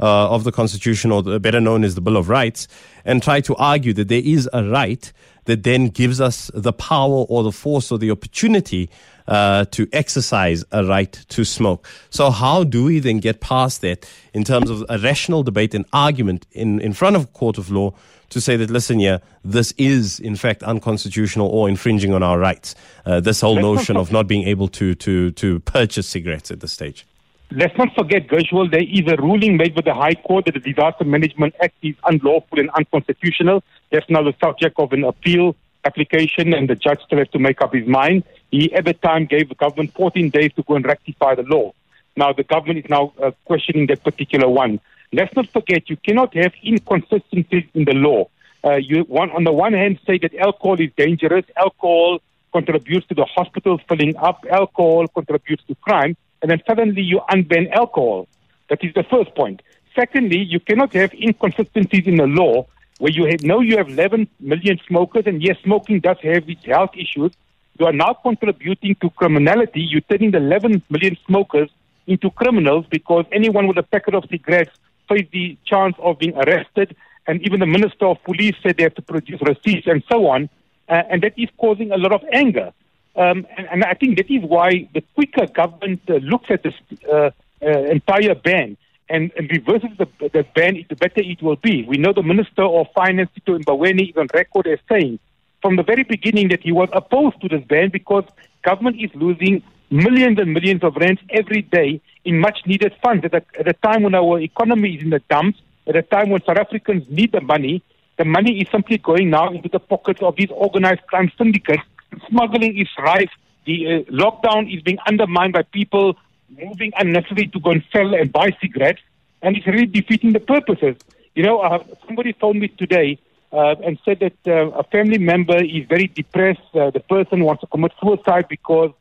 uh, 0.00 0.30
of 0.30 0.44
the 0.44 0.52
Constitution, 0.52 1.10
or 1.12 1.22
the, 1.22 1.40
better 1.40 1.60
known 1.60 1.84
as 1.84 1.94
the 1.94 2.00
Bill 2.00 2.16
of 2.16 2.28
Rights, 2.28 2.68
and 3.04 3.22
try 3.22 3.40
to 3.42 3.54
argue 3.56 3.92
that 3.94 4.08
there 4.08 4.22
is 4.24 4.48
a 4.52 4.64
right 4.64 5.12
that 5.44 5.62
then 5.62 5.88
gives 5.88 6.20
us 6.20 6.50
the 6.54 6.72
power 6.72 7.24
or 7.28 7.42
the 7.42 7.52
force 7.52 7.92
or 7.92 7.98
the 7.98 8.10
opportunity 8.10 8.88
uh, 9.26 9.64
to 9.66 9.88
exercise 9.92 10.64
a 10.72 10.84
right 10.84 11.12
to 11.28 11.44
smoke. 11.44 11.86
So, 12.10 12.30
how 12.30 12.64
do 12.64 12.84
we 12.84 12.98
then 12.98 13.18
get 13.18 13.40
past 13.40 13.80
that 13.82 14.08
in 14.32 14.44
terms 14.44 14.70
of 14.70 14.84
a 14.88 14.98
rational 14.98 15.42
debate 15.42 15.74
and 15.74 15.84
argument 15.92 16.46
in, 16.52 16.80
in 16.80 16.92
front 16.92 17.16
of 17.16 17.24
a 17.24 17.26
court 17.28 17.58
of 17.58 17.70
law 17.70 17.94
to 18.30 18.40
say 18.40 18.56
that, 18.56 18.70
listen, 18.70 19.00
yeah, 19.00 19.18
this 19.44 19.72
is 19.78 20.18
in 20.18 20.36
fact 20.36 20.62
unconstitutional 20.62 21.48
or 21.48 21.68
infringing 21.68 22.12
on 22.12 22.22
our 22.22 22.38
rights? 22.38 22.74
Uh, 23.06 23.20
this 23.20 23.40
whole 23.40 23.56
notion 23.56 23.96
of 23.96 24.10
not 24.10 24.26
being 24.26 24.46
able 24.48 24.68
to, 24.68 24.94
to, 24.96 25.30
to 25.32 25.60
purchase 25.60 26.08
cigarettes 26.08 26.50
at 26.50 26.60
this 26.60 26.72
stage. 26.72 27.06
Let's 27.50 27.76
not 27.78 27.94
forget, 27.94 28.26
Gushwell, 28.26 28.70
there 28.70 28.82
is 28.82 29.06
a 29.06 29.16
ruling 29.16 29.56
made 29.56 29.74
by 29.74 29.82
the 29.82 29.94
High 29.94 30.14
Court 30.14 30.46
that 30.46 30.54
the 30.54 30.60
Disaster 30.60 31.04
Management 31.04 31.54
Act 31.60 31.74
is 31.82 31.94
unlawful 32.04 32.58
and 32.58 32.68
unconstitutional. 32.70 33.62
That's 33.92 34.08
now 34.10 34.22
the 34.22 34.34
subject 34.42 34.78
of 34.78 34.92
an 34.92 35.04
appeal 35.04 35.54
application, 35.84 36.54
and 36.54 36.68
the 36.68 36.74
judge 36.74 37.00
still 37.06 37.18
has 37.18 37.28
to 37.28 37.38
make 37.38 37.60
up 37.60 37.74
his 37.74 37.86
mind. 37.86 38.24
He, 38.50 38.72
at 38.72 38.86
the 38.86 38.94
time, 38.94 39.26
gave 39.26 39.50
the 39.50 39.54
government 39.54 39.92
14 39.94 40.30
days 40.30 40.52
to 40.54 40.62
go 40.62 40.74
and 40.74 40.84
rectify 40.84 41.34
the 41.34 41.42
law. 41.42 41.72
Now, 42.16 42.32
the 42.32 42.44
government 42.44 42.78
is 42.78 42.90
now 42.90 43.12
uh, 43.22 43.32
questioning 43.44 43.86
that 43.86 44.02
particular 44.02 44.48
one. 44.48 44.80
Let's 45.12 45.34
not 45.36 45.48
forget, 45.48 45.88
you 45.88 45.96
cannot 45.96 46.34
have 46.34 46.54
inconsistencies 46.64 47.64
in 47.74 47.84
the 47.84 47.94
law. 47.94 48.28
Uh, 48.64 48.76
you 48.76 49.02
one, 49.02 49.30
on 49.30 49.44
the 49.44 49.52
one 49.52 49.74
hand 49.74 49.98
say 50.06 50.18
that 50.18 50.34
alcohol 50.34 50.80
is 50.80 50.90
dangerous, 50.96 51.44
alcohol 51.56 52.20
contributes 52.52 53.06
to 53.08 53.14
the 53.14 53.26
hospitals 53.26 53.80
filling 53.88 54.16
up, 54.16 54.44
alcohol 54.50 55.06
contributes 55.08 55.62
to 55.68 55.74
crime, 55.76 56.16
and 56.44 56.50
then 56.50 56.60
suddenly 56.66 57.00
you 57.00 57.22
unban 57.30 57.72
alcohol. 57.72 58.28
That 58.68 58.84
is 58.84 58.92
the 58.92 59.02
first 59.04 59.34
point. 59.34 59.62
Secondly, 59.94 60.40
you 60.40 60.60
cannot 60.60 60.92
have 60.92 61.14
inconsistencies 61.14 62.06
in 62.06 62.16
the 62.16 62.26
law 62.26 62.66
where 62.98 63.10
you 63.10 63.24
have, 63.24 63.42
know 63.42 63.60
you 63.60 63.78
have 63.78 63.88
11 63.88 64.28
million 64.40 64.78
smokers, 64.86 65.22
and 65.24 65.42
yes, 65.42 65.56
smoking 65.64 66.00
does 66.00 66.18
have 66.22 66.46
its 66.46 66.62
health 66.66 66.90
issues, 66.94 67.32
you 67.78 67.86
are 67.86 67.94
now 67.94 68.12
contributing 68.12 68.94
to 68.96 69.08
criminality. 69.08 69.80
You're 69.80 70.02
turning 70.02 70.32
the 70.32 70.36
11 70.36 70.82
million 70.90 71.16
smokers 71.26 71.70
into 72.06 72.30
criminals 72.30 72.84
because 72.90 73.24
anyone 73.32 73.66
with 73.66 73.78
a 73.78 73.82
packet 73.82 74.14
of 74.14 74.24
cigarettes 74.30 74.76
face 75.08 75.26
the 75.32 75.56
chance 75.64 75.96
of 75.98 76.18
being 76.18 76.36
arrested. 76.36 76.94
And 77.26 77.40
even 77.40 77.60
the 77.60 77.66
Minister 77.66 78.04
of 78.04 78.22
Police 78.22 78.54
said 78.62 78.76
they 78.76 78.82
have 78.82 78.94
to 78.96 79.02
produce 79.02 79.40
receipts 79.40 79.86
and 79.86 80.04
so 80.12 80.26
on. 80.26 80.50
Uh, 80.90 81.02
and 81.10 81.22
that 81.22 81.32
is 81.38 81.48
causing 81.56 81.90
a 81.90 81.96
lot 81.96 82.12
of 82.12 82.22
anger. 82.30 82.70
Um, 83.16 83.46
and, 83.56 83.68
and, 83.70 83.84
I 83.84 83.94
think 83.94 84.16
that 84.16 84.28
is 84.28 84.42
why 84.42 84.88
the 84.92 85.00
quicker 85.14 85.46
government 85.46 86.00
uh, 86.08 86.14
looks 86.14 86.46
at 86.50 86.64
this 86.64 86.74
uh, 87.12 87.30
uh 87.62 87.68
entire 87.68 88.34
ban 88.34 88.76
and, 89.08 89.30
and 89.36 89.48
reverses 89.50 89.96
the, 89.98 90.08
the 90.18 90.44
ban, 90.54 90.84
the 90.88 90.96
better 90.96 91.20
it 91.20 91.40
will 91.40 91.56
be. 91.56 91.84
We 91.84 91.96
know 91.96 92.12
the 92.12 92.24
Minister 92.24 92.64
of 92.64 92.88
Finance, 92.92 93.30
Tito 93.34 93.56
Mboweni, 93.58 94.10
is 94.10 94.16
on 94.16 94.26
record 94.34 94.66
as 94.66 94.80
saying 94.88 95.20
from 95.62 95.76
the 95.76 95.82
very 95.82 96.02
beginning 96.02 96.48
that 96.48 96.62
he 96.62 96.72
was 96.72 96.88
opposed 96.92 97.40
to 97.40 97.48
this 97.48 97.64
ban 97.64 97.88
because 97.90 98.24
government 98.62 99.00
is 99.00 99.10
losing 99.14 99.62
millions 99.90 100.38
and 100.38 100.52
millions 100.52 100.82
of 100.82 100.96
rands 100.96 101.20
every 101.30 101.62
day 101.62 102.00
in 102.24 102.38
much 102.38 102.58
needed 102.66 102.94
funds 103.02 103.24
at 103.24 103.34
a, 103.34 103.42
at 103.58 103.68
a 103.68 103.72
time 103.74 104.02
when 104.02 104.14
our 104.14 104.40
economy 104.40 104.94
is 104.96 105.02
in 105.02 105.10
the 105.10 105.20
dumps, 105.30 105.58
at 105.86 105.96
a 105.96 106.02
time 106.02 106.30
when 106.30 106.42
South 106.42 106.58
Africans 106.58 107.08
need 107.08 107.32
the 107.32 107.40
money. 107.40 107.82
The 108.18 108.24
money 108.24 108.60
is 108.60 108.68
simply 108.70 108.98
going 108.98 109.30
now 109.30 109.50
into 109.52 109.68
the 109.68 109.80
pockets 109.80 110.20
of 110.22 110.36
these 110.36 110.50
organized 110.50 111.06
crime 111.06 111.32
syndicates. 111.36 111.82
Smuggling 112.28 112.78
is 112.78 112.88
rife. 112.98 113.30
The 113.64 113.86
uh, 113.86 114.10
lockdown 114.10 114.74
is 114.74 114.82
being 114.82 114.98
undermined 115.06 115.52
by 115.52 115.62
people 115.62 116.16
moving 116.50 116.92
unnecessarily 116.98 117.48
to 117.48 117.60
go 117.60 117.70
and 117.70 117.82
sell 117.92 118.14
and 118.14 118.30
buy 118.32 118.56
cigarettes, 118.60 119.00
and 119.42 119.56
it's 119.56 119.66
really 119.66 119.86
defeating 119.86 120.32
the 120.32 120.40
purposes. 120.40 120.96
You 121.34 121.42
know, 121.42 121.60
uh, 121.60 121.82
somebody 122.06 122.32
phoned 122.32 122.60
me 122.60 122.68
today 122.68 123.18
uh, 123.52 123.74
and 123.84 123.98
said 124.04 124.20
that 124.20 124.36
uh, 124.46 124.70
a 124.70 124.84
family 124.84 125.18
member 125.18 125.62
is 125.62 125.86
very 125.86 126.06
depressed. 126.06 126.60
Uh, 126.74 126.90
the 126.90 127.00
person 127.00 127.44
wants 127.44 127.60
to 127.62 127.66
commit 127.66 127.92
suicide 128.00 128.46
because 128.48 128.92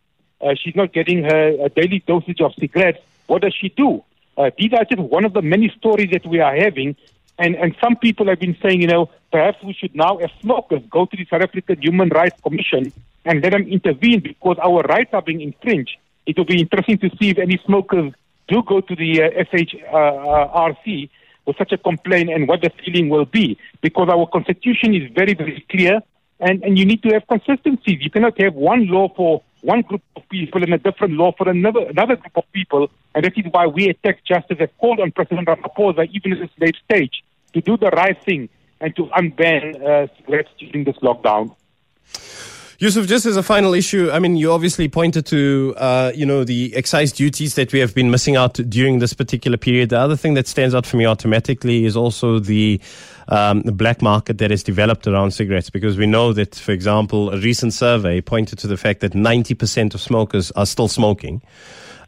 uh, 0.41 0.53
she's 0.55 0.75
not 0.75 0.93
getting 0.93 1.23
her 1.23 1.69
daily 1.69 2.03
dosage 2.05 2.41
of 2.41 2.53
cigarettes. 2.55 2.99
What 3.27 3.41
does 3.41 3.53
she 3.53 3.69
do? 3.69 4.03
Uh, 4.37 4.49
these 4.57 4.73
are 4.73 4.83
just 4.85 5.01
one 5.01 5.25
of 5.25 5.33
the 5.33 5.41
many 5.41 5.69
stories 5.69 6.09
that 6.11 6.25
we 6.25 6.39
are 6.39 6.55
having. 6.55 6.95
And, 7.39 7.55
and 7.55 7.75
some 7.81 7.95
people 7.95 8.27
have 8.27 8.39
been 8.39 8.55
saying, 8.61 8.81
you 8.81 8.87
know, 8.87 9.09
perhaps 9.31 9.57
we 9.63 9.73
should 9.73 9.95
now, 9.95 10.17
as 10.17 10.29
smokers, 10.41 10.81
go 10.89 11.05
to 11.05 11.17
the 11.17 11.25
South 11.25 11.41
African 11.41 11.81
Human 11.81 12.09
Rights 12.09 12.39
Commission 12.41 12.93
and 13.25 13.41
let 13.41 13.53
them 13.53 13.67
intervene 13.67 14.19
because 14.19 14.57
our 14.61 14.81
rights 14.83 15.13
are 15.13 15.21
being 15.21 15.41
infringed. 15.41 15.97
It 16.25 16.37
will 16.37 16.45
be 16.45 16.59
interesting 16.59 16.97
to 16.99 17.09
see 17.17 17.31
if 17.31 17.37
any 17.37 17.59
smokers 17.65 18.13
do 18.47 18.61
go 18.63 18.81
to 18.81 18.95
the 18.95 19.23
uh, 19.23 19.43
SHRC 19.51 21.09
with 21.45 21.57
such 21.57 21.71
a 21.71 21.77
complaint 21.77 22.29
and 22.29 22.47
what 22.47 22.61
the 22.61 22.71
feeling 22.83 23.09
will 23.09 23.25
be. 23.25 23.57
Because 23.81 24.09
our 24.09 24.27
constitution 24.27 24.93
is 24.93 25.11
very, 25.13 25.33
very 25.33 25.65
clear 25.69 26.01
and, 26.39 26.63
and 26.63 26.77
you 26.77 26.85
need 26.85 27.01
to 27.03 27.09
have 27.09 27.27
consistency. 27.27 27.97
You 27.99 28.09
cannot 28.09 28.39
have 28.39 28.53
one 28.53 28.87
law 28.87 29.11
for 29.15 29.41
one 29.63 29.81
group 29.81 30.01
of 30.15 30.27
people 30.29 30.61
and 30.61 30.73
a 30.73 30.77
different 30.77 31.13
law 31.13 31.31
for 31.31 31.49
another, 31.49 31.81
another 31.89 32.15
group 32.15 32.37
of 32.37 32.43
people. 32.51 32.91
And 33.15 33.25
that 33.25 33.37
is 33.37 33.45
why 33.51 33.67
we 33.67 33.89
at 33.89 34.01
Tax 34.03 34.21
Justice 34.27 34.59
have 34.59 34.77
called 34.77 34.99
on 34.99 35.11
President 35.11 35.47
Ramaphosa, 35.47 36.09
even 36.11 36.33
at 36.33 36.39
this 36.39 36.49
late 36.59 36.75
stage, 36.85 37.23
to 37.53 37.61
do 37.61 37.77
the 37.77 37.89
right 37.91 38.21
thing 38.23 38.49
and 38.81 38.95
to 38.95 39.05
unban 39.05 39.81
uh, 39.81 40.07
cigarettes 40.17 40.49
during 40.59 40.83
this 40.83 40.97
lockdown. 40.97 41.55
Yusuf, 42.83 43.07
just 43.07 43.25
as 43.25 43.37
a 43.37 43.43
final 43.43 43.73
issue, 43.73 44.11
I 44.11 44.19
mean, 44.19 44.35
you 44.35 44.51
obviously 44.51 44.89
pointed 44.89 45.25
to, 45.27 45.73
uh, 45.77 46.11
you 46.13 46.25
know, 46.25 46.43
the 46.43 46.75
excise 46.75 47.13
duties 47.13 47.55
that 47.55 47.71
we 47.71 47.79
have 47.79 47.95
been 47.95 48.11
missing 48.11 48.35
out 48.35 48.55
during 48.55 48.99
this 48.99 49.13
particular 49.13 49.55
period. 49.55 49.87
The 49.91 49.99
other 49.99 50.17
thing 50.17 50.33
that 50.33 50.49
stands 50.49 50.75
out 50.75 50.85
for 50.85 50.97
me 50.97 51.05
automatically 51.05 51.85
is 51.85 51.95
also 51.95 52.39
the, 52.39 52.81
um, 53.29 53.61
the 53.61 53.71
black 53.71 54.01
market 54.01 54.37
that 54.39 54.51
has 54.51 54.63
developed 54.63 55.07
around 55.07 55.31
cigarettes, 55.31 55.69
because 55.69 55.97
we 55.97 56.07
know 56.07 56.33
that, 56.33 56.55
for 56.55 56.73
example, 56.73 57.29
a 57.29 57.37
recent 57.37 57.71
survey 57.71 58.19
pointed 58.19 58.59
to 58.59 58.67
the 58.67 58.75
fact 58.75 58.99
that 58.99 59.13
90% 59.13 59.93
of 59.93 60.01
smokers 60.01 60.51
are 60.51 60.65
still 60.65 60.89
smoking. 60.89 61.41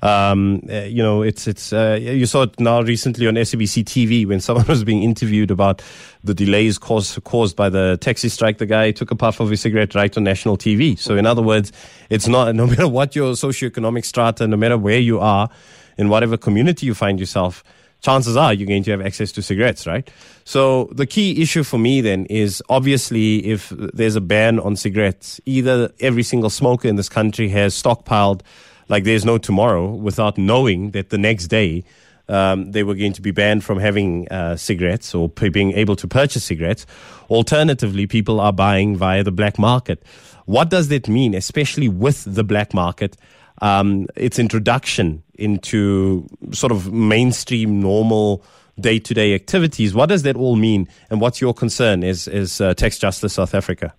Um, 0.06 0.62
uh, 0.70 0.82
you 0.82 1.02
know, 1.02 1.24
it's 1.24 1.48
it's 1.48 1.74
uh, 1.74 1.98
you 2.00 2.28
saw 2.28 2.44
it 2.44 2.60
now 2.60 2.82
recently 2.82 3.26
on 3.26 3.34
SABC 3.34 3.84
TV 3.86 4.28
when 4.28 4.40
someone 4.48 4.68
was 4.68 4.84
being 4.84 5.02
interviewed 5.02 5.50
about 5.50 5.82
the 6.24 6.36
delays 6.36 6.78
caused 6.78 7.24
caused 7.24 7.56
by 7.56 7.70
the 7.70 7.98
taxi 8.00 8.30
strike. 8.30 8.60
The 8.60 8.68
guy 8.68 8.92
took 8.92 9.10
a 9.10 9.16
puff 9.16 9.40
of 9.40 9.50
his 9.50 9.62
cigarette 9.62 9.96
right 9.96 10.16
on 10.16 10.24
national 10.24 10.58
TV. 10.58 10.98
So 11.00 11.18
in 11.18 11.26
other 11.26 11.42
words, 11.42 11.72
it's 12.12 12.28
not 12.28 12.54
no 12.62 12.68
matter 12.68 12.88
what 12.88 13.16
your 13.16 13.34
socioeconomic 13.34 14.06
strata, 14.06 14.48
no 14.48 14.58
matter 14.58 14.78
where 14.78 15.00
you 15.00 15.20
are, 15.20 15.50
in 15.98 16.10
whatever 16.10 16.38
community 16.38 16.86
you 16.86 16.94
find 16.94 17.20
yourself 17.20 17.64
chances 18.02 18.38
are 18.38 18.54
you're 18.54 18.68
going 18.68 18.84
to 18.84 18.92
have 18.92 19.02
access 19.02 19.32
to 19.32 19.42
cigarettes, 19.42 19.88
right? 19.88 20.12
So 20.44 20.90
the 20.92 21.08
key 21.08 21.42
issue 21.42 21.64
for 21.64 21.80
me 21.80 22.02
then 22.02 22.26
is 22.28 22.62
obviously 22.70 23.44
if 23.48 23.70
there's 23.70 24.16
a 24.16 24.22
ban 24.22 24.60
on 24.60 24.76
cigarettes, 24.76 25.42
either 25.46 25.92
every 26.00 26.22
single 26.22 26.52
smoker 26.52 26.88
in 26.88 26.98
this 26.98 27.10
country 27.10 27.50
has 27.50 27.74
stockpiled 27.74 28.42
like 28.88 29.04
there's 29.04 29.26
no 29.26 29.38
tomorrow 29.38 29.90
without 29.90 30.38
knowing 30.38 30.92
that 30.92 31.10
the 31.10 31.18
next 31.18 31.48
day 31.48 31.84
um, 32.28 32.72
they 32.72 32.84
were 32.84 32.96
going 32.96 33.14
to 33.14 33.22
be 33.22 33.32
banned 33.32 33.64
from 33.64 33.80
having 33.80 34.28
uh, 34.30 34.56
cigarettes 34.56 35.14
or 35.14 35.30
p- 35.30 35.50
being 35.50 35.74
able 35.74 35.96
to 35.96 36.08
purchase 36.08 36.44
cigarettes. 36.44 36.86
Alternatively, 37.30 38.08
people 38.08 38.40
are 38.40 38.54
buying 38.54 38.96
via 38.98 39.24
the 39.24 39.32
black 39.32 39.60
market. 39.60 40.04
What 40.46 40.70
does 40.70 40.88
that 40.90 41.08
mean, 41.08 41.34
especially 41.34 41.88
with 41.88 42.24
the 42.26 42.44
black 42.44 42.74
market? 42.74 43.18
Um, 43.62 44.08
its 44.16 44.38
introduction 44.38 45.24
into 45.36 46.28
sort 46.52 46.72
of 46.72 46.92
mainstream, 46.92 47.80
normal 47.80 48.44
day 48.80 49.00
to 49.00 49.14
day 49.14 49.34
activities. 49.34 49.94
What 49.94 50.08
does 50.08 50.24
that 50.24 50.36
all 50.36 50.56
mean? 50.56 50.88
And 51.10 51.22
what's 51.22 51.42
your 51.42 51.54
concern 51.54 52.04
as, 52.04 52.28
as 52.28 52.60
uh, 52.60 52.74
Tax 52.74 52.98
Justice 52.98 53.34
South 53.34 53.56
Africa? 53.56 53.94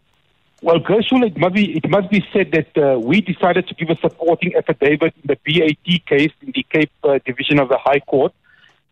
Well, 0.66 0.80
Gershwin, 0.80 1.24
it 1.24 1.38
must 1.38 1.54
be 1.54 1.76
it 1.76 1.88
must 1.88 2.10
be 2.10 2.24
said 2.32 2.50
that 2.50 2.76
uh, 2.76 2.98
we 2.98 3.20
decided 3.20 3.68
to 3.68 3.74
give 3.74 3.88
a 3.88 3.96
supporting 4.00 4.52
affidavit 4.56 5.14
in 5.14 5.26
the 5.32 5.38
BAT 5.44 6.06
case 6.06 6.32
in 6.42 6.50
the 6.56 6.66
Cape 6.68 6.90
uh, 7.04 7.20
Division 7.24 7.60
of 7.60 7.68
the 7.68 7.78
High 7.78 8.00
Court, 8.00 8.32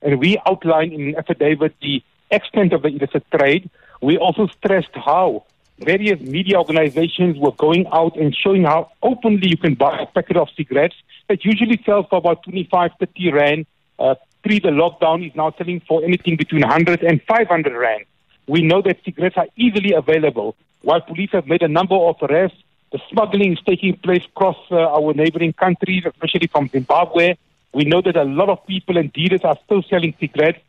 and 0.01 0.21
we 0.21 0.41
outlined 0.47 0.93
in 0.93 1.01
an 1.09 1.17
affidavit 1.17 1.75
the 1.83 2.01
extent 2.31 2.75
of 2.75 2.83
the 2.83 2.91
illicit 2.91 3.25
trade. 3.37 3.69
We 4.01 4.19
also 4.19 4.47
stressed 4.47 4.95
how 4.95 5.47
various 5.81 6.21
media 6.21 6.59
organizations 6.59 7.39
were 7.39 7.51
going 7.51 7.89
out 7.93 8.17
and 8.17 8.33
showing 8.37 8.63
how 8.63 8.93
openly 9.03 9.49
you 9.49 9.57
can 9.57 9.75
buy 9.75 9.99
a 9.99 10.07
packet 10.07 10.37
of 10.37 10.51
cigarettes 10.57 10.95
that 11.29 11.45
usually 11.45 11.83
sells 11.85 12.07
for 12.09 12.19
about 12.19 12.45
25, 12.45 12.93
30 13.01 13.33
rand. 13.33 13.67
Uh, 13.99 14.15
pre 14.45 14.61
the 14.61 14.69
lockdown 14.69 15.27
is 15.27 15.35
now 15.35 15.53
selling 15.59 15.81
for 15.89 16.05
anything 16.05 16.37
between 16.37 16.63
100 16.63 17.03
and 17.03 17.21
500 17.23 17.77
rand. 17.77 18.05
We 18.47 18.63
know 18.63 18.81
that 18.83 19.03
cigarettes 19.05 19.37
are 19.37 19.49
easily 19.57 19.93
available. 19.93 20.55
While 20.85 21.01
police 21.01 21.31
have 21.33 21.47
made 21.47 21.63
a 21.63 21.69
number 21.69 21.95
of 21.95 22.17
arrests, 22.21 22.59
the 22.93 23.01
smuggling 23.11 23.55
is 23.55 23.59
taking 23.67 23.97
place 23.97 24.23
across 24.27 24.59
uh, 24.71 24.77
our 24.77 25.15
neighboring 25.15 25.55
countries, 25.55 26.05
especially 26.05 26.47
from 26.47 26.69
Zimbabwe. 26.69 27.37
We 27.73 27.85
know 27.87 28.03
that 28.03 28.17
a 28.17 28.25
lot 28.25 28.51
of 28.51 28.67
people 28.67 28.99
and 28.99 29.11
dealers 29.11 29.41
are 29.45 29.57
still 29.65 29.83
selling 29.83 30.15
cigarettes. 30.21 30.61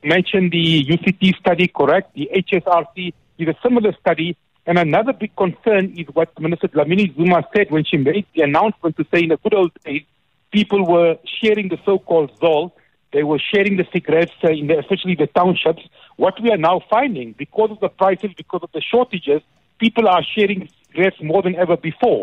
You 0.00 0.10
mentioned 0.10 0.52
the 0.52 0.84
UCT 0.84 1.36
study, 1.38 1.66
correct? 1.66 2.14
The 2.14 2.30
HSRC 2.32 3.12
is 3.38 3.48
a 3.48 3.56
similar 3.64 3.92
study. 4.00 4.36
And 4.64 4.78
another 4.78 5.12
big 5.12 5.34
concern 5.34 5.92
is 5.98 6.06
what 6.12 6.38
Minister 6.38 6.68
Dlamini 6.68 7.14
Zuma 7.16 7.44
said 7.54 7.72
when 7.72 7.84
she 7.84 7.96
made 7.96 8.26
the 8.32 8.42
announcement 8.42 8.96
to 8.96 9.04
say 9.12 9.24
in 9.24 9.30
the 9.30 9.38
good 9.38 9.54
old 9.54 9.72
days, 9.84 10.04
people 10.52 10.86
were 10.86 11.18
sharing 11.42 11.68
the 11.68 11.78
so-called 11.84 12.30
Zol. 12.38 12.70
They 13.12 13.24
were 13.24 13.40
sharing 13.40 13.76
the 13.76 13.86
cigarettes, 13.92 14.32
uh, 14.44 14.50
in 14.50 14.68
the, 14.68 14.78
especially 14.78 15.16
the 15.16 15.26
townships. 15.26 15.82
What 16.16 16.40
we 16.40 16.50
are 16.52 16.56
now 16.56 16.80
finding, 16.88 17.32
because 17.32 17.72
of 17.72 17.80
the 17.80 17.88
prices, 17.88 18.30
because 18.36 18.60
of 18.62 18.70
the 18.72 18.80
shortages, 18.80 19.42
people 19.84 20.08
are 20.08 20.24
sharing 20.34 20.60
cigarettes 20.86 21.20
more 21.30 21.42
than 21.46 21.54
ever 21.56 21.76
before. 21.76 22.22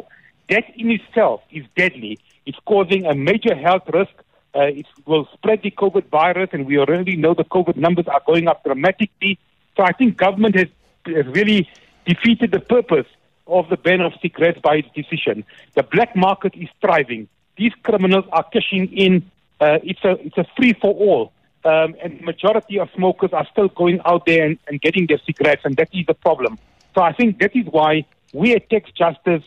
That 0.49 0.65
in 0.81 0.89
itself 0.97 1.39
is 1.51 1.63
deadly. 1.81 2.13
It's 2.47 2.57
causing 2.65 3.05
a 3.05 3.13
major 3.29 3.55
health 3.65 3.85
risk. 3.99 4.15
Uh, 4.55 4.79
it 4.81 4.87
will 5.05 5.25
spread 5.35 5.59
the 5.61 5.71
COVID 5.83 6.05
virus, 6.09 6.49
and 6.53 6.65
we 6.65 6.75
already 6.83 7.15
know 7.15 7.33
the 7.33 7.51
COVID 7.57 7.77
numbers 7.85 8.07
are 8.07 8.23
going 8.25 8.47
up 8.51 8.63
dramatically. 8.63 9.33
So 9.75 9.83
I 9.83 9.93
think 9.93 10.17
government 10.17 10.55
has, 10.61 10.69
has 11.05 11.27
really 11.39 11.69
defeated 12.11 12.49
the 12.51 12.63
purpose 12.75 13.09
of 13.45 13.69
the 13.69 13.77
ban 13.77 14.01
of 14.01 14.13
cigarettes 14.23 14.59
by 14.69 14.75
its 14.81 14.89
decision. 15.01 15.45
The 15.75 15.83
black 15.83 16.15
market 16.15 16.53
is 16.55 16.69
thriving. 16.83 17.27
These 17.57 17.73
criminals 17.83 18.25
are 18.31 18.45
cashing 18.55 18.85
in. 19.05 19.13
Uh, 19.59 19.77
it's 19.83 20.03
a 20.03 20.13
it's 20.27 20.39
a 20.43 20.47
free 20.57 20.73
for 20.81 20.93
all, 21.05 21.23
um, 21.71 21.89
and 22.03 22.11
majority 22.21 22.79
of 22.79 22.89
smokers 22.95 23.31
are 23.39 23.47
still 23.51 23.69
going 23.81 23.99
out 24.05 24.25
there 24.25 24.43
and, 24.47 24.57
and 24.67 24.81
getting 24.81 25.05
their 25.05 25.21
cigarettes, 25.27 25.61
and 25.63 25.75
that 25.77 25.89
is 25.93 26.05
the 26.07 26.15
problem. 26.15 26.57
So 26.93 27.01
I 27.01 27.13
think 27.13 27.39
that 27.39 27.55
is 27.55 27.65
why 27.67 28.05
we 28.33 28.53
at 28.53 28.69
Tax 28.69 28.91
Justice 28.91 29.43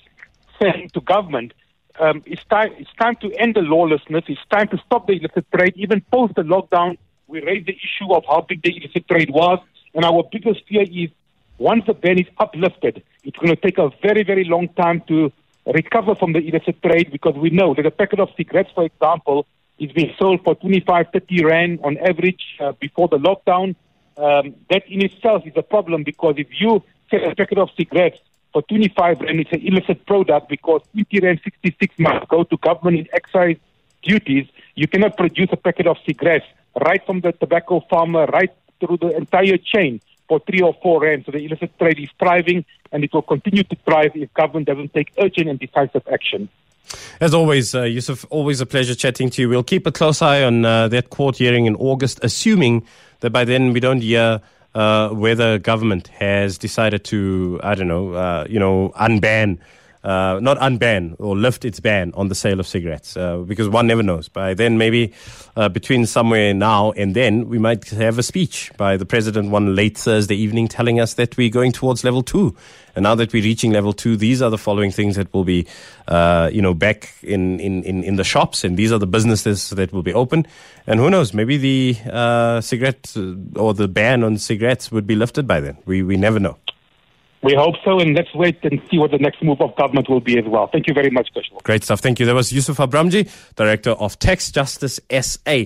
saying 0.60 0.90
to 0.94 1.00
government, 1.00 1.52
um, 1.98 2.22
it's 2.26 2.44
time 2.44 2.72
it's 2.78 2.92
time 2.94 3.16
to 3.16 3.32
end 3.34 3.54
the 3.54 3.60
lawlessness. 3.60 4.24
It's 4.26 4.40
time 4.50 4.68
to 4.68 4.78
stop 4.78 5.06
the 5.06 5.14
illicit 5.14 5.46
trade. 5.54 5.74
Even 5.76 6.00
post 6.00 6.34
the 6.34 6.42
lockdown, 6.42 6.98
we 7.28 7.40
raised 7.42 7.66
the 7.66 7.76
issue 7.76 8.12
of 8.12 8.24
how 8.26 8.40
big 8.48 8.62
the 8.62 8.76
illicit 8.76 9.06
trade 9.08 9.30
was, 9.30 9.60
and 9.94 10.04
our 10.04 10.24
biggest 10.30 10.66
fear 10.68 10.82
is 10.82 11.10
once 11.58 11.84
the 11.86 11.94
ban 11.94 12.18
is 12.18 12.26
uplifted, 12.38 13.02
it's 13.22 13.36
going 13.38 13.54
to 13.54 13.60
take 13.60 13.78
a 13.78 13.90
very 14.02 14.24
very 14.24 14.44
long 14.44 14.68
time 14.68 15.02
to 15.06 15.32
recover 15.66 16.14
from 16.14 16.32
the 16.32 16.40
illicit 16.40 16.82
trade 16.82 17.12
because 17.12 17.34
we 17.36 17.50
know 17.50 17.74
that 17.74 17.86
a 17.86 17.90
packet 17.90 18.18
of 18.18 18.28
cigarettes, 18.36 18.70
for 18.74 18.84
example, 18.84 19.46
is 19.78 19.90
being 19.92 20.12
sold 20.18 20.42
for 20.42 20.54
25, 20.56 21.06
30 21.12 21.44
rand 21.44 21.80
on 21.84 21.96
average 21.98 22.56
uh, 22.60 22.72
before 22.72 23.08
the 23.08 23.18
lockdown. 23.18 23.76
Um, 24.16 24.54
that 24.70 24.86
in 24.88 25.04
itself 25.04 25.44
is 25.46 25.54
a 25.56 25.62
problem 25.62 26.04
because 26.04 26.36
if 26.38 26.48
you 26.60 26.82
a 27.22 27.34
packet 27.34 27.58
of 27.58 27.70
cigarettes 27.76 28.18
for 28.52 28.62
25 28.62 29.20
rand 29.20 29.40
it's 29.40 29.52
an 29.52 29.60
illicit 29.60 30.06
product 30.06 30.48
because 30.48 30.80
20 30.92 31.20
rand 31.20 31.40
66 31.44 31.94
must 31.98 32.28
go 32.28 32.44
to 32.44 32.56
government 32.58 32.98
in 32.98 33.08
excise 33.12 33.56
duties. 34.02 34.46
You 34.74 34.88
cannot 34.88 35.16
produce 35.16 35.48
a 35.52 35.56
packet 35.56 35.86
of 35.86 35.96
cigarettes 36.06 36.46
right 36.84 37.04
from 37.04 37.20
the 37.20 37.32
tobacco 37.32 37.80
farmer 37.88 38.26
right 38.26 38.52
through 38.80 38.98
the 38.98 39.16
entire 39.16 39.56
chain 39.56 40.00
for 40.28 40.40
three 40.40 40.60
or 40.60 40.74
four 40.82 41.02
rand. 41.02 41.24
So 41.26 41.32
the 41.32 41.38
illicit 41.38 41.78
trade 41.78 41.98
is 41.98 42.08
thriving 42.18 42.64
and 42.92 43.04
it 43.04 43.12
will 43.12 43.22
continue 43.22 43.64
to 43.64 43.76
thrive 43.84 44.12
if 44.14 44.32
government 44.34 44.66
doesn't 44.66 44.94
take 44.94 45.12
urgent 45.18 45.48
and 45.48 45.58
decisive 45.58 46.06
action. 46.10 46.48
As 47.20 47.34
always, 47.34 47.74
uh, 47.74 47.82
Yusuf, 47.82 48.24
always 48.30 48.60
a 48.60 48.66
pleasure 48.66 48.94
chatting 48.94 49.30
to 49.30 49.42
you. 49.42 49.48
We'll 49.48 49.62
keep 49.64 49.86
a 49.86 49.92
close 49.92 50.22
eye 50.22 50.42
on 50.42 50.64
uh, 50.64 50.88
that 50.88 51.10
court 51.10 51.36
hearing 51.36 51.66
in 51.66 51.74
August, 51.76 52.20
assuming 52.22 52.86
that 53.20 53.30
by 53.30 53.44
then 53.44 53.72
we 53.72 53.80
don't 53.80 54.00
hear 54.00 54.40
uh, 54.74 55.10
whether 55.10 55.58
government 55.58 56.08
has 56.08 56.58
decided 56.58 57.04
to, 57.04 57.60
I 57.62 57.74
don't 57.74 57.88
know, 57.88 58.12
uh, 58.12 58.46
you 58.48 58.58
know, 58.58 58.92
unban 59.00 59.58
uh, 60.04 60.38
not 60.40 60.58
unban 60.58 61.16
or 61.18 61.34
lift 61.36 61.64
its 61.64 61.80
ban 61.80 62.12
on 62.14 62.28
the 62.28 62.34
sale 62.34 62.60
of 62.60 62.66
cigarettes 62.66 63.16
uh, 63.16 63.38
because 63.38 63.68
one 63.68 63.86
never 63.86 64.02
knows. 64.02 64.28
By 64.28 64.52
then, 64.54 64.76
maybe 64.76 65.14
uh, 65.56 65.70
between 65.70 66.04
somewhere 66.04 66.52
now 66.52 66.92
and 66.92 67.16
then, 67.16 67.48
we 67.48 67.58
might 67.58 67.88
have 67.88 68.18
a 68.18 68.22
speech 68.22 68.70
by 68.76 68.96
the 68.98 69.06
president 69.06 69.50
one 69.50 69.74
late 69.74 69.96
Thursday 69.96 70.36
evening 70.36 70.68
telling 70.68 71.00
us 71.00 71.14
that 71.14 71.36
we're 71.36 71.50
going 71.50 71.72
towards 71.72 72.04
level 72.04 72.22
two. 72.22 72.54
And 72.94 73.02
now 73.02 73.14
that 73.16 73.32
we're 73.32 73.42
reaching 73.42 73.72
level 73.72 73.92
two, 73.92 74.16
these 74.16 74.40
are 74.40 74.50
the 74.50 74.58
following 74.58 74.90
things 74.90 75.16
that 75.16 75.32
will 75.32 75.44
be, 75.44 75.66
uh, 76.06 76.50
you 76.52 76.62
know, 76.62 76.74
back 76.74 77.14
in, 77.22 77.58
in, 77.58 77.82
in, 77.82 78.04
in, 78.04 78.16
the 78.16 78.24
shops, 78.24 78.62
and 78.62 78.76
these 78.76 78.92
are 78.92 78.98
the 78.98 79.06
businesses 79.06 79.70
that 79.70 79.92
will 79.92 80.04
be 80.04 80.14
open. 80.14 80.46
And 80.86 81.00
who 81.00 81.10
knows, 81.10 81.34
maybe 81.34 81.56
the 81.56 81.96
uh, 82.08 82.60
cigarette 82.60 83.12
uh, 83.16 83.34
or 83.58 83.74
the 83.74 83.88
ban 83.88 84.22
on 84.22 84.38
cigarettes 84.38 84.92
would 84.92 85.06
be 85.06 85.16
lifted 85.16 85.48
by 85.48 85.60
then. 85.60 85.76
We, 85.86 86.02
we 86.02 86.16
never 86.16 86.38
know. 86.38 86.56
We 87.44 87.54
hope 87.54 87.74
so, 87.84 88.00
and 88.00 88.16
let's 88.16 88.34
wait 88.34 88.56
and 88.62 88.80
see 88.90 88.96
what 88.98 89.10
the 89.10 89.18
next 89.18 89.42
move 89.42 89.60
of 89.60 89.76
government 89.76 90.08
will 90.08 90.20
be 90.20 90.38
as 90.38 90.46
well. 90.46 90.66
Thank 90.66 90.88
you 90.88 90.94
very 90.94 91.10
much, 91.10 91.28
Kushal. 91.36 91.62
Great 91.62 91.84
stuff. 91.84 92.00
Thank 92.00 92.18
you. 92.18 92.24
That 92.24 92.34
was 92.34 92.50
Yusuf 92.54 92.78
Abramjee, 92.78 93.28
Director 93.54 93.90
of 93.90 94.18
Tax 94.18 94.50
Justice 94.50 94.98
SA. 95.10 95.64